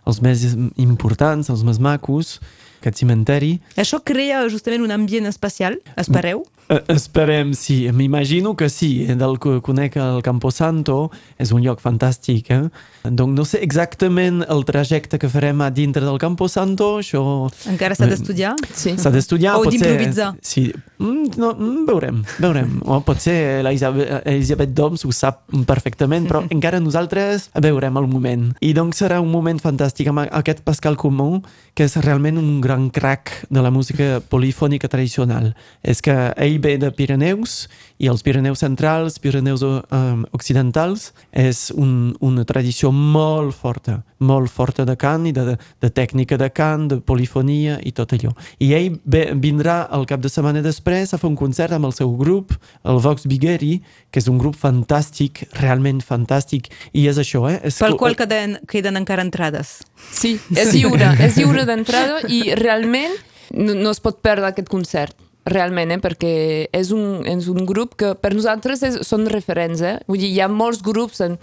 els 0.09 0.21
més 0.25 0.45
importants, 0.77 1.49
els 1.49 1.65
més 1.65 1.81
macos, 1.81 2.37
aquest 2.81 2.99
cimenteri. 3.03 3.59
Això 3.77 4.01
crea 4.05 4.43
justament 4.49 4.83
un 4.83 4.91
ambient 4.97 5.27
especial, 5.31 5.79
espereu? 6.01 6.45
Eh, 6.71 6.79
esperem, 6.95 7.53
sí. 7.53 7.89
M'imagino 7.93 8.55
que 8.55 8.69
sí. 8.71 9.05
Del 9.19 9.41
que 9.43 9.57
conec 9.61 9.97
el 9.99 10.21
Camposanto 10.23 11.11
és 11.43 11.51
un 11.51 11.65
lloc 11.65 11.81
fantàstic. 11.83 12.47
Eh? 12.55 12.69
Donc 13.11 13.35
no 13.35 13.43
sé 13.45 13.59
exactament 13.65 14.45
el 14.47 14.63
trajecte 14.69 15.19
que 15.19 15.27
farem 15.29 15.65
a 15.67 15.71
dintre 15.75 16.05
del 16.07 16.21
Camposanto. 16.23 17.01
Això 17.03 17.51
Encara 17.67 17.97
s'ha 17.99 18.07
d'estudiar? 18.07 18.55
Sí. 18.73 18.95
s'ha 18.97 19.11
d'estudiar. 19.11 19.57
O 19.59 19.65
potser- 19.65 19.81
d'improvisar. 19.83 20.37
Sí. 20.47 20.69
Mm, 21.01 21.33
no, 21.43 21.51
mm, 21.59 21.87
veurem, 21.91 22.23
veurem. 22.39 22.79
O 22.87 23.01
potser 23.03 23.65
l'Elisabet 23.65 24.23
Elisabet 24.25 24.71
Doms 24.73 25.05
ho 25.05 25.11
sap 25.11 25.43
perfectament, 25.67 26.29
però 26.31 26.45
encara 26.55 26.79
nosaltres 26.79 27.51
veurem 27.61 27.99
el 27.99 28.07
moment. 28.07 28.53
I 28.63 28.71
doncs 28.79 29.03
serà 29.03 29.19
un 29.21 29.33
moment 29.33 29.59
fantàstic 29.59 30.07
amb 30.07 30.23
aquest 30.31 30.63
Pascal 30.63 30.95
Comú, 30.97 31.43
que 31.75 31.83
és 31.91 31.97
realment 31.97 32.39
un 32.39 32.61
gran 32.61 32.70
crack 32.91 33.47
de 33.51 33.61
la 33.63 33.71
música 33.71 34.21
polifònica 34.31 34.89
tradicional. 34.89 35.55
És 35.83 36.01
que 36.01 36.13
ell 36.37 36.59
ve 36.63 36.77
de 36.79 36.91
Pirineus 36.95 37.69
i 37.99 38.07
els 38.09 38.23
Pirineus 38.23 38.61
centrals, 38.63 39.19
Pirineus 39.19 39.63
um, 39.63 40.25
occidentals, 40.33 41.13
és 41.33 41.71
un, 41.75 42.15
una 42.21 42.45
tradició 42.45 42.91
molt 42.93 43.55
forta, 43.55 44.03
molt 44.19 44.51
forta 44.51 44.85
de 44.85 44.97
cant 44.97 45.27
i 45.27 45.33
de, 45.33 45.45
de, 45.53 45.57
de 45.81 45.91
tècnica 45.91 46.37
de 46.41 46.51
cant, 46.51 46.89
de 46.89 47.01
polifonia 47.01 47.79
i 47.83 47.93
tot 47.93 48.13
allò. 48.13 48.33
I 48.61 48.73
ell 48.77 49.01
ve, 49.05 49.33
vindrà 49.35 49.89
el 49.97 50.07
cap 50.07 50.21
de 50.21 50.29
setmana 50.33 50.63
després 50.63 51.13
a 51.15 51.19
fer 51.19 51.29
un 51.31 51.37
concert 51.37 51.73
amb 51.77 51.89
el 51.91 51.93
seu 51.97 52.15
grup, 52.17 52.55
el 52.85 53.01
Vox 53.03 53.27
Bigueri, 53.27 53.81
que 54.11 54.21
és 54.21 54.29
un 54.29 54.39
grup 54.39 54.57
fantàstic, 54.59 55.45
realment 55.61 56.01
fantàstic, 56.05 56.71
i 56.93 57.07
és 57.11 57.19
això, 57.21 57.45
eh? 57.51 57.61
És 57.65 57.79
Pel 57.79 57.93
que- 57.95 57.99
qual 57.99 58.17
queden, 58.17 58.59
queden 58.69 58.97
encara 58.97 59.23
entrades. 59.23 59.81
Sí, 60.11 60.37
és 60.57 60.75
lliure, 60.75 61.15
és 61.27 61.37
lliure 61.39 61.67
d'entrada 61.69 62.21
i 62.29 62.55
realment 62.59 63.17
no, 63.55 63.75
no 63.75 63.93
es 63.93 64.01
pot 64.03 64.21
perdre 64.23 64.51
aquest 64.51 64.71
concert 64.71 65.17
realment, 65.51 65.91
eh? 65.95 66.01
perquè 66.03 66.35
és 66.77 66.91
un, 66.95 67.25
és 67.29 67.49
un 67.51 67.65
grup 67.67 67.97
que 67.99 68.13
per 68.21 68.35
nosaltres 68.35 68.85
és, 68.87 69.01
són 69.09 69.27
referents. 69.31 69.81
Eh? 69.83 69.97
Vull 70.11 70.21
dir, 70.23 70.31
hi 70.35 70.43
ha 70.45 70.51
molts 70.53 70.83
grups 70.85 71.23
en, 71.25 71.39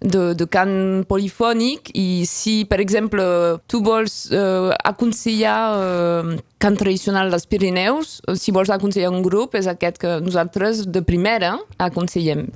de, 0.00 0.32
de 0.38 0.46
cant 0.50 1.04
polifònic 1.08 1.90
i 1.98 2.24
si, 2.28 2.60
per 2.68 2.80
exemple, 2.82 3.24
tu 3.70 3.82
vols 3.84 4.30
eh, 4.32 4.72
aconsellar 4.88 5.60
eh, 5.76 6.34
cant 6.60 6.80
tradicional 6.80 7.32
dels 7.32 7.48
Pirineus, 7.50 8.18
si 8.40 8.54
vols 8.54 8.72
aconsellar 8.72 9.12
un 9.12 9.24
grup, 9.24 9.56
és 9.58 9.68
aquest 9.70 10.00
que 10.00 10.18
nosaltres 10.24 10.86
de 10.88 11.04
primera 11.06 11.56
aconsellem. 11.78 12.48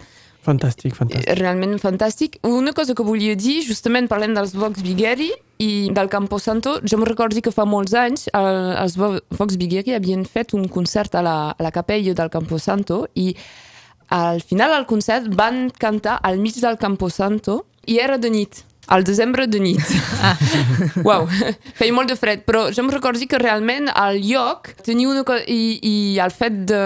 Fantàstic, 0.44 0.94
fantàstic. 0.94 1.30
realment 1.38 1.78
fantàstic. 1.80 2.38
Una 2.44 2.72
cosa 2.76 2.94
que 2.94 3.02
volia 3.06 3.34
dir, 3.34 3.62
justament 3.64 4.08
parlem 4.10 4.34
dels 4.36 4.52
Vox 4.54 4.82
Bigueri 4.84 5.30
i 5.58 5.88
del 5.94 6.08
Camposanto, 6.12 6.80
jo 6.84 6.98
me 6.98 7.06
recordo 7.08 7.40
que 7.40 7.50
fa 7.54 7.64
molts 7.64 7.94
anys 7.94 8.26
el, 8.34 8.74
els 8.82 8.96
Vo- 9.00 9.20
Vox 9.38 9.56
Bigueri 9.56 9.94
havien 9.96 10.24
fet 10.28 10.52
un 10.54 10.68
concert 10.68 11.14
a 11.14 11.22
la, 11.22 11.36
a 11.56 11.62
la 11.62 11.70
capella 11.72 12.12
del 12.14 12.28
Camposanto 12.30 13.06
i 13.14 13.34
al 14.10 14.42
final 14.42 14.70
del 14.76 14.84
concert 14.86 15.30
van 15.34 15.70
cantar 15.70 16.18
al 16.22 16.38
mig 16.38 16.58
del 16.60 16.76
Camposanto 16.76 17.64
i 17.86 17.98
era 17.98 18.18
de 18.18 18.28
nit, 18.30 18.64
al 18.86 19.04
desembre 19.04 19.46
de 19.46 19.60
nit. 19.60 19.82
Ah. 20.22 20.36
Uau, 21.06 21.26
feia 21.78 21.94
molt 21.94 22.10
de 22.10 22.16
fred, 22.18 22.44
però 22.46 22.66
jo 22.74 22.82
em 22.84 22.90
recordo 22.92 23.24
que 23.28 23.38
realment 23.40 23.88
al 23.92 24.20
lloc 24.22 24.72
tenia 24.84 25.08
una 25.08 25.24
cosa, 25.24 25.44
i, 25.48 25.78
i 25.82 25.94
el 26.22 26.32
fet 26.34 26.64
de, 26.68 26.80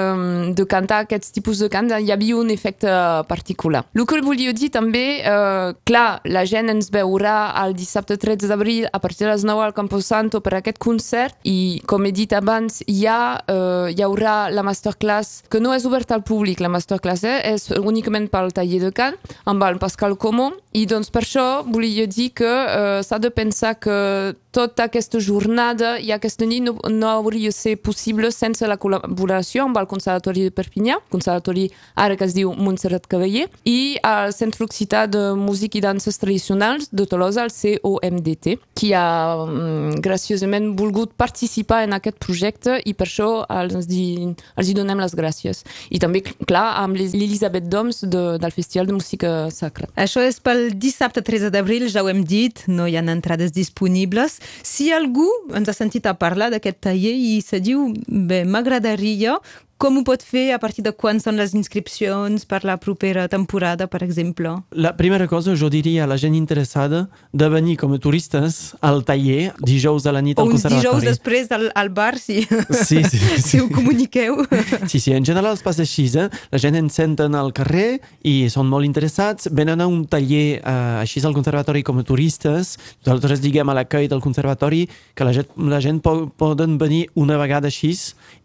de 0.54 0.66
cantar 0.70 1.02
aquests 1.04 1.32
tipus 1.34 1.62
de 1.62 1.70
cant 1.72 1.90
hi 1.98 2.12
havia 2.12 2.36
un 2.36 2.50
efecte 2.52 2.90
particular. 3.28 3.84
El 3.96 4.06
que 4.06 4.20
volia 4.24 4.52
dir 4.52 4.70
també, 4.74 5.22
eh, 5.24 5.72
clar, 5.88 6.20
la 6.28 6.44
gent 6.48 6.70
ens 6.72 6.90
veurà 6.94 7.52
el 7.64 7.74
dissabte 7.78 8.18
13 8.20 8.50
d'abril 8.50 8.88
a 8.92 9.00
partir 9.02 9.26
de 9.26 9.32
les 9.32 9.44
9 9.46 9.64
al 9.64 9.74
Camposanto 9.76 10.42
per 10.44 10.58
aquest 10.58 10.78
concert 10.82 11.36
i, 11.48 11.80
com 11.88 12.06
he 12.06 12.12
dit 12.14 12.32
abans, 12.36 12.82
hi, 12.86 13.00
ha, 13.08 13.38
eh, 13.48 13.94
hi 13.94 14.04
haurà 14.04 14.36
la 14.52 14.64
masterclass 14.66 15.44
que 15.50 15.62
no 15.62 15.74
és 15.74 15.86
oberta 15.88 16.16
al 16.16 16.24
públic, 16.26 16.60
la 16.60 16.72
masterclass 16.72 17.24
eh, 17.24 17.38
és 17.54 17.70
únicament 17.78 18.28
pel 18.30 18.52
taller 18.54 18.82
de 18.84 18.92
cant 18.94 19.18
amb 19.48 19.64
el 19.66 19.80
Pascal 19.82 20.18
Comó 20.20 20.50
i 20.76 20.84
doncs 20.88 21.10
per 21.14 21.24
això 21.24 21.46
volia 21.66 21.87
dir 22.06 22.30
que 22.36 22.48
eh, 22.48 23.00
s'ha 23.02 23.18
de 23.18 23.30
pensar 23.30 23.74
que 23.74 24.34
tota 24.58 24.88
aquesta 24.88 25.20
jornada 25.20 25.96
i 26.00 26.10
aquesta 26.14 26.46
nit 26.48 26.64
no, 26.64 26.74
no 26.90 27.10
hauria 27.10 27.52
de 27.52 27.54
ser 27.54 27.76
possible 27.84 28.30
sense 28.34 28.66
la 28.66 28.78
col·laboració 28.80 29.66
amb 29.68 29.78
el 29.78 29.86
Conservatori 29.90 30.46
de 30.48 30.54
Perpinyà, 30.54 30.98
conservatori 31.12 31.68
ara 31.94 32.16
que 32.18 32.26
es 32.26 32.34
diu 32.34 32.54
Montserrat 32.56 33.06
Cavaller, 33.10 33.46
i 33.68 33.98
el 34.02 34.32
Centre 34.34 34.66
Occità 34.66 35.04
de 35.10 35.34
Música 35.38 35.78
i 35.78 35.84
Danses 35.84 36.18
Tradicionals 36.18 36.88
de 36.90 37.06
Tolosa, 37.06 37.44
el 37.46 37.52
COMDT, 37.54 38.56
qui 38.78 38.92
ha 38.96 39.44
mm, 39.44 40.00
graciosament 40.04 40.72
volgut 40.78 41.14
participar 41.20 41.84
en 41.86 41.94
aquest 41.98 42.18
projecte 42.22 42.80
i 42.84 42.96
per 42.98 43.06
això 43.06 43.30
els, 43.60 43.86
di, 43.90 44.32
els 44.58 44.70
hi 44.70 44.76
donem 44.76 44.98
les 45.02 45.14
gràcies. 45.18 45.62
I 45.94 46.00
també, 46.02 46.24
clar, 46.48 46.66
amb 46.82 46.98
l'Elisabet 46.98 47.68
Doms 47.70 48.02
de, 48.08 48.24
del 48.40 48.56
Festival 48.56 48.90
de 48.90 48.98
Música 48.98 49.32
Sacra. 49.54 49.90
Això 49.94 50.24
és 50.24 50.40
pel 50.42 50.72
dissabte 50.74 51.22
13 51.22 51.52
d'abril, 51.54 51.77
ja 51.86 52.02
ho 52.02 52.10
hem 52.10 52.24
dit, 52.26 52.64
no 52.66 52.88
hi 52.88 52.96
ha 52.98 53.04
entrades 53.06 53.52
disponibles. 53.54 54.40
Si 54.66 54.90
algú 54.92 55.28
ens 55.54 55.70
ha 55.70 55.76
sentit 55.76 56.06
a 56.06 56.16
parlar 56.18 56.50
d'aquest 56.50 56.82
taller 56.88 57.14
i 57.14 57.38
se 57.44 57.62
diu, 57.62 57.92
bé, 58.06 58.42
m'agradaria, 58.44 59.38
com 59.78 59.96
ho 59.98 60.02
pot 60.02 60.22
fer, 60.26 60.48
a 60.50 60.58
partir 60.58 60.82
de 60.82 60.90
quan 60.90 61.20
són 61.22 61.36
les 61.38 61.52
inscripcions 61.54 62.42
per 62.50 62.64
la 62.66 62.74
propera 62.82 63.28
temporada, 63.30 63.86
per 63.86 64.00
exemple? 64.02 64.56
La 64.74 64.96
primera 64.98 65.28
cosa, 65.30 65.54
jo 65.54 65.68
diria 65.70 66.02
a 66.04 66.08
la 66.10 66.16
gent 66.18 66.34
interessada 66.34 67.04
de 67.32 67.48
venir 67.48 67.76
com 67.78 67.92
a 67.94 67.98
turistes 68.02 68.74
al 68.82 69.04
taller 69.06 69.52
dijous 69.62 70.06
a 70.06 70.12
la 70.16 70.22
nit 70.24 70.38
O 70.38 70.42
al 70.42 70.50
uns 70.50 70.64
dijous 70.66 70.82
conservatori. 70.82 71.06
després 71.06 71.52
al, 71.54 71.68
al 71.78 71.90
bar, 71.94 72.18
si, 72.18 72.42
Sí, 72.74 73.04
sí, 73.04 73.18
si 73.38 73.42
sí. 73.42 73.60
ho 73.60 73.68
comuniqueu. 73.70 74.42
Sí, 74.90 74.98
sí, 74.98 75.12
en 75.14 75.24
general 75.24 75.54
es 75.54 75.62
passa 75.62 75.82
així, 75.86 76.08
eh? 76.18 76.26
La 76.50 76.58
gent 76.58 76.74
ens 76.78 76.98
senten 76.98 77.38
al 77.38 77.52
carrer 77.54 78.00
i 78.26 78.48
són 78.50 78.66
molt 78.68 78.84
interessats, 78.88 79.46
venen 79.54 79.80
a 79.80 79.86
un 79.86 80.04
taller 80.10 80.58
eh, 80.58 81.02
així 81.04 81.22
al 81.22 81.34
conservatori 81.38 81.84
com 81.86 82.02
a 82.02 82.06
turistes, 82.06 82.74
nosaltres 83.06 83.40
diguem 83.44 83.68
a 83.70 83.78
l'accull 83.78 84.08
del 84.10 84.20
conservatori 84.24 84.88
que 85.14 85.24
la 85.26 85.32
gent, 85.38 85.54
la 85.70 85.78
gent 85.80 86.02
po 86.02 86.26
poden 86.38 86.78
venir 86.82 87.06
una 87.14 87.38
vegada 87.38 87.70
així 87.70 87.94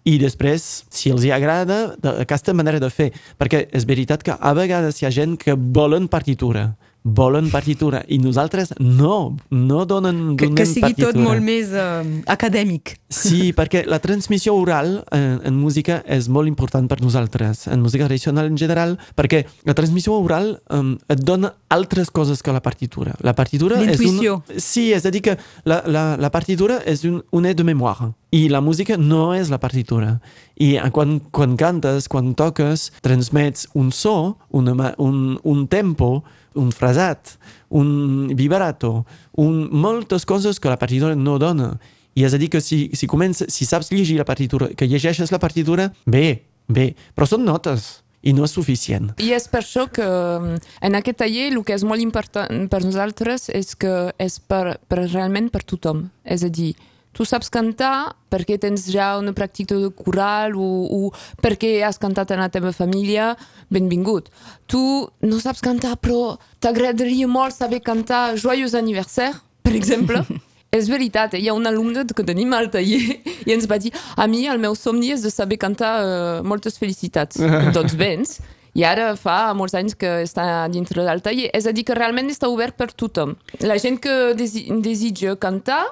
i 0.04 0.18
després, 0.20 0.84
si 0.92 1.12
els 1.14 1.24
hi 1.24 1.32
agrada, 1.32 1.96
d'aquesta 2.04 2.56
manera 2.56 2.82
de 2.84 2.90
fer. 2.92 3.12
Perquè 3.40 3.66
és 3.72 3.86
veritat 3.88 4.24
que 4.24 4.36
a 4.36 4.54
vegades 4.58 5.00
hi 5.00 5.08
ha 5.08 5.14
gent 5.16 5.38
que 5.40 5.56
volen 5.56 6.10
partitura, 6.12 6.74
volen 7.04 7.50
partitura, 7.52 8.04
i 8.08 8.18
nosaltres 8.18 8.74
no, 8.80 9.36
no 9.52 9.86
donen, 9.86 10.38
Que, 10.40 10.48
donem 10.48 10.56
que 10.56 10.66
sigui 10.66 10.88
partitura. 10.88 11.12
tot 11.12 11.20
molt 11.20 11.44
més 11.44 11.74
uh, 11.76 12.02
acadèmic. 12.32 12.96
Sí, 13.12 13.52
perquè 13.58 13.84
la 13.86 14.00
transmissió 14.00 14.56
oral 14.56 15.02
en, 15.12 15.42
en 15.44 15.60
música 15.60 16.00
és 16.08 16.30
molt 16.32 16.48
important 16.48 16.88
per 16.88 17.02
nosaltres, 17.04 17.68
en 17.68 17.84
música 17.84 18.08
tradicional 18.08 18.48
en 18.48 18.58
general, 18.58 18.98
perquè 19.20 19.44
la 19.68 19.76
transmissió 19.76 20.16
oral 20.16 20.56
um, 20.72 20.96
et 21.12 21.20
dona 21.20 21.54
altres 21.74 22.10
coses 22.10 22.42
que 22.42 22.56
la 22.56 22.64
partitura. 22.64 23.18
La 23.20 23.36
partitura 23.36 23.82
és 23.84 24.00
un... 24.00 24.22
Sí, 24.58 24.92
és 24.96 25.06
a 25.06 25.12
dir 25.12 25.24
que 25.26 25.38
la, 25.68 25.84
la, 25.86 26.06
la 26.18 26.32
partitura 26.32 26.80
és 26.88 27.04
un, 27.10 27.20
un 27.32 27.44
de 27.44 27.64
mémoire 27.68 28.14
i 28.34 28.48
la 28.50 28.62
música 28.66 28.98
no 28.98 29.34
és 29.38 29.52
la 29.54 29.60
partitura. 29.62 30.16
I 30.58 30.78
eh, 30.80 30.90
quan, 30.96 31.20
quan 31.36 31.58
cantes, 31.60 32.08
quan 32.10 32.34
toques, 32.38 32.90
transmets 33.06 33.68
un 33.78 33.92
so, 33.94 34.38
una, 34.50 34.94
un, 34.98 35.38
un 35.44 35.68
tempo, 35.68 36.24
un 36.60 36.72
frasat, 36.72 37.36
un 37.70 38.34
vibrato, 38.38 39.06
un, 39.38 39.68
moltes 39.72 40.26
coses 40.26 40.60
que 40.60 40.72
la 40.72 40.80
partitura 40.80 41.16
no 41.16 41.40
dona. 41.42 41.74
I 42.14 42.28
és 42.28 42.34
a 42.36 42.38
dir 42.38 42.52
que 42.54 42.62
si, 42.62 42.88
si, 42.94 43.10
comença, 43.10 43.48
si 43.50 43.66
saps 43.66 43.90
llegir 43.92 44.20
la 44.20 44.28
partitura, 44.28 44.70
que 44.78 44.88
llegeixes 44.88 45.34
la 45.34 45.42
partitura, 45.42 45.90
bé, 46.06 46.44
bé, 46.70 46.94
però 47.18 47.26
són 47.30 47.46
notes 47.48 48.04
i 48.24 48.32
no 48.34 48.46
és 48.48 48.54
suficient. 48.56 49.12
I 49.20 49.34
és 49.36 49.50
per 49.52 49.64
això 49.64 49.88
que 49.92 50.06
mm, 50.06 50.62
en 50.88 50.98
aquest 51.00 51.20
taller 51.24 51.50
el 51.52 51.60
que 51.68 51.76
és 51.76 51.84
molt 51.88 52.04
important 52.04 52.68
per 52.72 52.84
nosaltres 52.86 53.50
és 53.52 53.76
que 53.76 54.14
és 54.22 54.40
per, 54.40 54.78
per 54.88 55.04
realment 55.04 55.50
per 55.52 55.64
tothom. 55.68 56.08
És 56.24 56.46
a 56.46 56.52
dir, 56.54 56.72
tu 57.14 57.26
saps 57.30 57.52
cantar 57.54 58.14
perquè 58.34 58.58
tens 58.62 58.88
ja 58.90 59.14
una 59.22 59.34
pràctica 59.38 59.78
de 59.78 59.92
coral 59.94 60.58
o, 60.58 60.70
o 60.90 61.12
perquè 61.44 61.76
has 61.86 62.02
cantat 62.02 62.34
en 62.34 62.42
la 62.42 62.50
teva 62.54 62.74
família, 62.74 63.34
benvingut. 63.74 64.32
Tu 64.68 64.82
no 65.22 65.42
saps 65.42 65.62
cantar 65.64 65.96
però 66.02 66.40
t'agradaria 66.64 67.30
molt 67.30 67.56
saber 67.56 67.84
cantar 67.86 68.34
Joyeux 68.36 68.74
anniversaire, 68.76 69.38
per 69.64 69.78
exemple. 69.78 70.26
És 70.74 70.88
veritat, 70.90 71.36
eh? 71.38 71.44
hi 71.44 71.52
ha 71.52 71.54
un 71.54 71.70
alumne 71.70 72.02
que 72.18 72.26
tenim 72.26 72.54
al 72.58 72.72
taller 72.74 73.20
i 73.46 73.54
ens 73.54 73.68
va 73.70 73.78
dir 73.78 73.92
a 74.18 74.26
mi 74.26 74.48
el 74.50 74.58
meu 74.58 74.74
somni 74.74 75.12
és 75.14 75.22
de 75.22 75.30
saber 75.30 75.60
cantar 75.62 75.92
uh, 76.02 76.40
moltes 76.42 76.80
felicitats. 76.82 77.38
doncs 77.78 77.94
vens. 78.00 78.40
I 78.74 78.86
ara 78.90 79.12
fa 79.20 79.54
molts 79.58 79.76
anys 79.78 79.98
que 80.00 80.24
està 80.26 80.66
dintre 80.74 81.06
del 81.06 81.22
taller. 81.26 81.50
És 81.54 81.68
a 81.70 81.74
dir, 81.76 81.86
que 81.86 81.98
realment 81.98 82.32
està 82.34 82.50
obert 82.50 82.78
per 82.78 82.92
tothom. 82.92 83.36
La 83.62 83.78
gent 83.82 84.00
que 84.02 84.34
desi 84.38 84.66
desitja 84.84 85.36
cantar, 85.38 85.84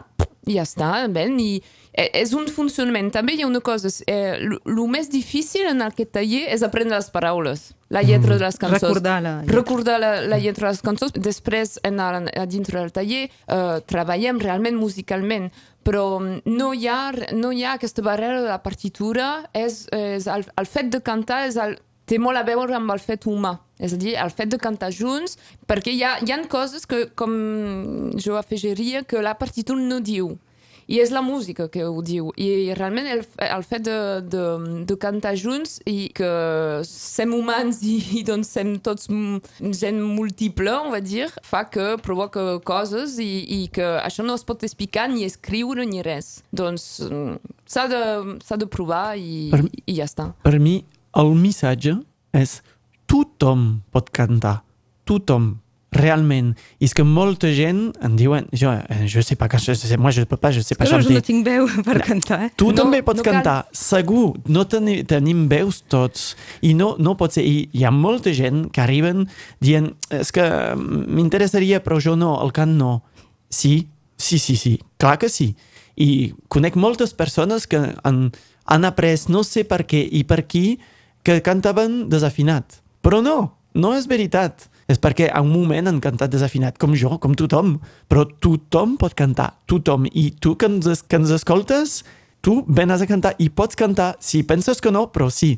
ja 0.49 0.63
està, 0.65 1.05
ben, 1.13 1.37
i 1.39 1.61
eh, 1.93 2.09
és 2.21 2.33
un 2.33 2.47
funcionament. 2.49 3.11
També 3.13 3.35
hi 3.35 3.43
ha 3.43 3.49
una 3.49 3.61
cosa, 3.61 3.91
eh, 4.07 4.39
el 4.41 4.81
més 4.89 5.11
difícil 5.11 5.69
en 5.69 5.83
aquest 5.85 6.13
taller 6.17 6.47
és 6.53 6.63
aprendre 6.65 6.97
les 6.97 7.11
paraules, 7.13 7.67
la 7.93 8.01
lletra 8.01 8.37
de 8.37 8.45
les 8.47 8.57
cançons. 8.57 8.81
Recordar 8.81 9.19
la 9.21 9.35
lletra. 9.41 9.57
Recordar 9.59 9.99
la, 10.01 10.11
la 10.33 10.39
lletra 10.41 10.69
de 10.69 10.73
les 10.73 10.81
cançons. 10.81 11.13
Després, 11.13 11.77
en 11.85 11.99
el, 12.01 12.31
dintre 12.49 12.79
del 12.79 12.91
taller, 12.95 13.27
eh, 13.29 13.77
treballem 13.85 14.41
realment 14.41 14.79
musicalment, 14.79 15.51
però 15.85 16.19
mm, 16.19 16.41
no 16.57 16.73
hi 16.73 16.89
ha, 16.89 17.11
no 17.37 17.53
hi 17.53 17.63
ha 17.63 17.77
aquesta 17.77 18.01
barrera 18.05 18.41
de 18.41 18.49
la 18.49 18.61
partitura, 18.63 19.31
és, 19.53 19.85
és 19.93 20.27
el, 20.27 20.49
el 20.57 20.69
fet 20.69 20.89
de 20.93 21.05
cantar 21.05 21.45
és 21.49 21.61
el, 21.61 21.77
té 22.11 22.19
molt 22.19 22.39
a 22.39 22.43
veure 22.47 22.75
amb 22.75 22.91
el 22.91 22.99
fet 22.99 23.23
humà. 23.31 23.55
És 23.81 23.95
a 23.95 23.97
dir, 23.97 24.13
el 24.19 24.29
fet 24.35 24.51
de 24.51 24.59
cantar 24.61 24.91
junts, 24.93 25.37
perquè 25.65 25.95
hi 25.95 26.03
ha, 26.05 26.17
hi 26.21 26.35
ha 26.35 26.41
coses 26.51 26.85
que, 26.85 27.05
com 27.17 27.33
jo 28.19 28.35
afegiria, 28.37 29.05
que 29.07 29.23
la 29.23 29.37
partitura 29.39 29.79
no 29.81 30.01
diu. 30.03 30.35
I 30.91 30.97
és 30.99 31.11
la 31.13 31.21
música 31.23 31.69
que 31.71 31.85
ho 31.87 32.01
diu. 32.03 32.33
I 32.35 32.73
realment 32.75 33.05
el, 33.07 33.21
el 33.45 33.63
fet 33.63 33.85
de, 33.85 33.93
de, 34.27 34.41
de 34.89 34.97
cantar 34.99 35.31
junts 35.39 35.77
i 35.87 36.09
que 36.17 36.31
som 36.83 37.31
humans 37.37 37.79
i, 37.87 37.95
i 38.19 38.23
doncs 38.27 38.51
som 38.57 38.73
tots 38.83 39.07
gent 39.79 40.01
múltiple, 40.03 40.73
on 40.83 40.91
va 40.91 40.99
dir, 40.99 41.29
fa 41.47 41.63
que 41.71 41.93
provoca 42.03 42.43
coses 42.67 43.15
i, 43.23 43.29
i 43.61 43.61
que 43.71 43.87
això 44.01 44.25
no 44.27 44.35
es 44.35 44.43
pot 44.43 44.65
explicar 44.67 45.07
ni 45.13 45.23
escriure 45.29 45.85
ni 45.87 46.03
res. 46.03 46.41
Doncs 46.51 46.89
mm, 47.07 47.37
s'ha 47.71 47.87
de, 47.87 48.01
de 48.65 48.67
provar 48.67 49.13
i, 49.15 49.47
Per- 49.53 49.63
i 49.85 49.95
ja 50.01 50.09
està. 50.09 50.33
Per 50.43 50.57
mi, 50.59 50.81
el 51.17 51.33
missatge 51.35 51.97
és 52.37 52.61
tothom 53.09 53.81
pot 53.91 54.09
cantar. 54.15 54.61
Tothom. 55.07 55.57
Realment. 55.91 56.53
I 56.79 56.87
és 56.87 56.93
que 56.95 57.03
molta 57.03 57.49
gent 57.51 57.89
em 57.99 58.13
diuen 58.15 58.45
jo, 58.55 58.71
eh, 58.71 59.01
je 59.11 59.19
sais 59.19 59.35
pas 59.35 59.49
je 59.59 59.73
sais, 59.75 59.97
moi 59.97 60.09
je 60.09 60.23
peux 60.23 60.37
pas, 60.37 60.49
je 60.49 60.61
sais 60.61 60.73
pas 60.73 60.85
jo 60.85 60.97
no 61.03 61.19
tinc 61.19 61.43
veu 61.45 61.67
per 61.83 61.99
cantar, 61.99 62.45
eh? 62.45 62.49
Tu 62.55 62.69
No, 62.69 62.71
també 62.71 63.01
pots 63.03 63.17
no 63.17 63.23
cal. 63.23 63.33
cantar, 63.33 63.65
segur. 63.73 64.37
No 64.47 64.63
teni, 64.63 65.03
tenim 65.03 65.49
veus 65.49 65.81
tots. 65.89 66.37
I 66.61 66.71
no, 66.73 66.95
no 66.97 67.17
pot 67.19 67.33
ser... 67.35 67.43
I 67.43 67.67
hi 67.73 67.83
ha 67.83 67.91
molta 67.91 68.31
gent 68.31 68.69
que 68.71 68.79
arriben 68.79 69.27
dient 69.59 69.91
és 70.09 70.31
que 70.31 70.45
m'interessaria, 70.77 71.81
però 71.83 71.99
jo 71.99 72.15
no, 72.15 72.37
el 72.41 72.53
cant 72.55 72.71
no. 72.79 73.01
Sí, 73.49 73.89
sí, 74.15 74.39
sí, 74.39 74.55
sí. 74.55 74.77
Clar 74.97 75.17
que 75.19 75.27
sí. 75.27 75.57
I 75.99 76.31
conec 76.47 76.79
moltes 76.79 77.11
persones 77.13 77.67
que 77.67 77.83
han, 78.07 78.31
han 78.63 78.87
après 78.87 79.27
no 79.27 79.43
sé 79.43 79.65
per 79.67 79.83
què 79.83 80.07
i 80.07 80.23
per 80.23 80.45
qui 80.47 80.79
que 81.23 81.41
cantaven 81.45 82.05
desafinat. 82.09 82.81
Però 83.01 83.21
no, 83.23 83.37
no 83.73 83.95
és 83.97 84.07
veritat. 84.09 84.67
És 84.91 84.99
perquè 84.99 85.29
a 85.31 85.39
un 85.43 85.51
moment 85.53 85.87
han 85.87 86.01
cantat 86.03 86.33
desafinat, 86.33 86.77
com 86.81 86.95
jo, 86.97 87.15
com 87.23 87.35
tothom. 87.37 87.77
Però 88.11 88.25
tothom 88.43 88.97
pot 88.99 89.15
cantar, 89.17 89.53
tothom. 89.71 90.09
I 90.11 90.31
tu 90.43 90.57
que 90.59 90.67
ens, 90.67 91.05
que 91.07 91.21
ens 91.21 91.31
escoltes, 91.31 92.01
tu 92.41 92.61
venes 92.67 93.01
a 93.01 93.07
cantar 93.07 93.35
i 93.39 93.49
pots 93.53 93.77
cantar. 93.79 94.15
Si 94.19 94.43
penses 94.43 94.81
que 94.81 94.91
no, 94.91 95.07
però 95.13 95.29
sí. 95.31 95.55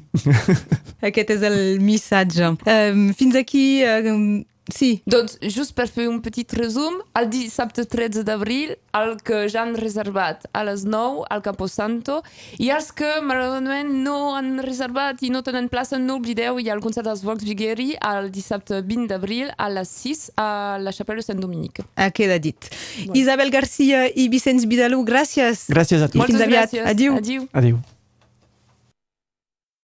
Aquest 1.09 1.37
és 1.37 1.45
el 1.49 1.59
missatge. 1.83 2.55
Um, 2.67 3.05
fins 3.17 3.39
aquí... 3.39 3.83
Um, 3.83 4.43
sí. 4.71 5.01
Doncs, 5.05 5.37
just 5.41 5.73
per 5.75 5.87
fer 5.91 6.07
un 6.09 6.21
petit 6.21 6.51
resum, 6.57 7.01
el 7.19 7.29
dissabte 7.29 7.85
13 7.85 8.23
d'abril, 8.27 8.75
el 8.93 9.15
que 9.25 9.47
ja 9.49 9.63
han 9.63 9.75
reservat 9.75 10.45
a 10.53 10.63
les 10.63 10.85
9 10.85 11.25
al 11.29 11.41
Camposanto, 11.45 12.21
i 12.59 12.69
els 12.73 12.91
que 12.95 13.21
malauradament 13.25 13.89
no 14.03 14.35
han 14.37 14.59
reservat 14.63 15.23
i 15.23 15.31
no 15.33 15.43
tenen 15.43 15.69
plaça, 15.69 15.99
no 15.99 16.19
oblideu, 16.21 16.59
hi 16.59 16.69
ha 16.69 16.77
el 16.77 16.83
concert 16.83 17.07
dels 17.09 17.23
Vox 17.25 17.43
Bigueri 17.43 17.93
el 17.99 18.29
dissabte 18.31 18.81
20 18.81 19.07
d'abril 19.11 19.51
a 19.57 19.69
les 19.69 19.89
6 20.03 20.31
a 20.37 20.77
la 20.81 20.91
Chapelle 20.91 21.23
de 21.23 21.27
Sant 21.27 21.41
Dominique. 21.41 21.83
Ah, 21.95 22.11
queda 22.11 22.39
dit. 22.39 22.69
Bueno. 23.05 23.19
Isabel 23.19 23.51
Garcia 23.51 24.05
i 24.07 24.29
Vicenç 24.29 24.67
Vidalú, 24.69 25.03
gràcies. 25.07 25.67
Gràcies 25.69 26.01
a 26.01 26.07
tu. 26.07 26.17
I 26.17 26.21
fins 26.21 26.37
Moltes 26.37 26.47
aviat. 26.47 26.71
gràcies. 26.71 26.87
Adiu. 26.89 27.17
Adiu. 27.17 27.49
Adéu. 27.53 27.81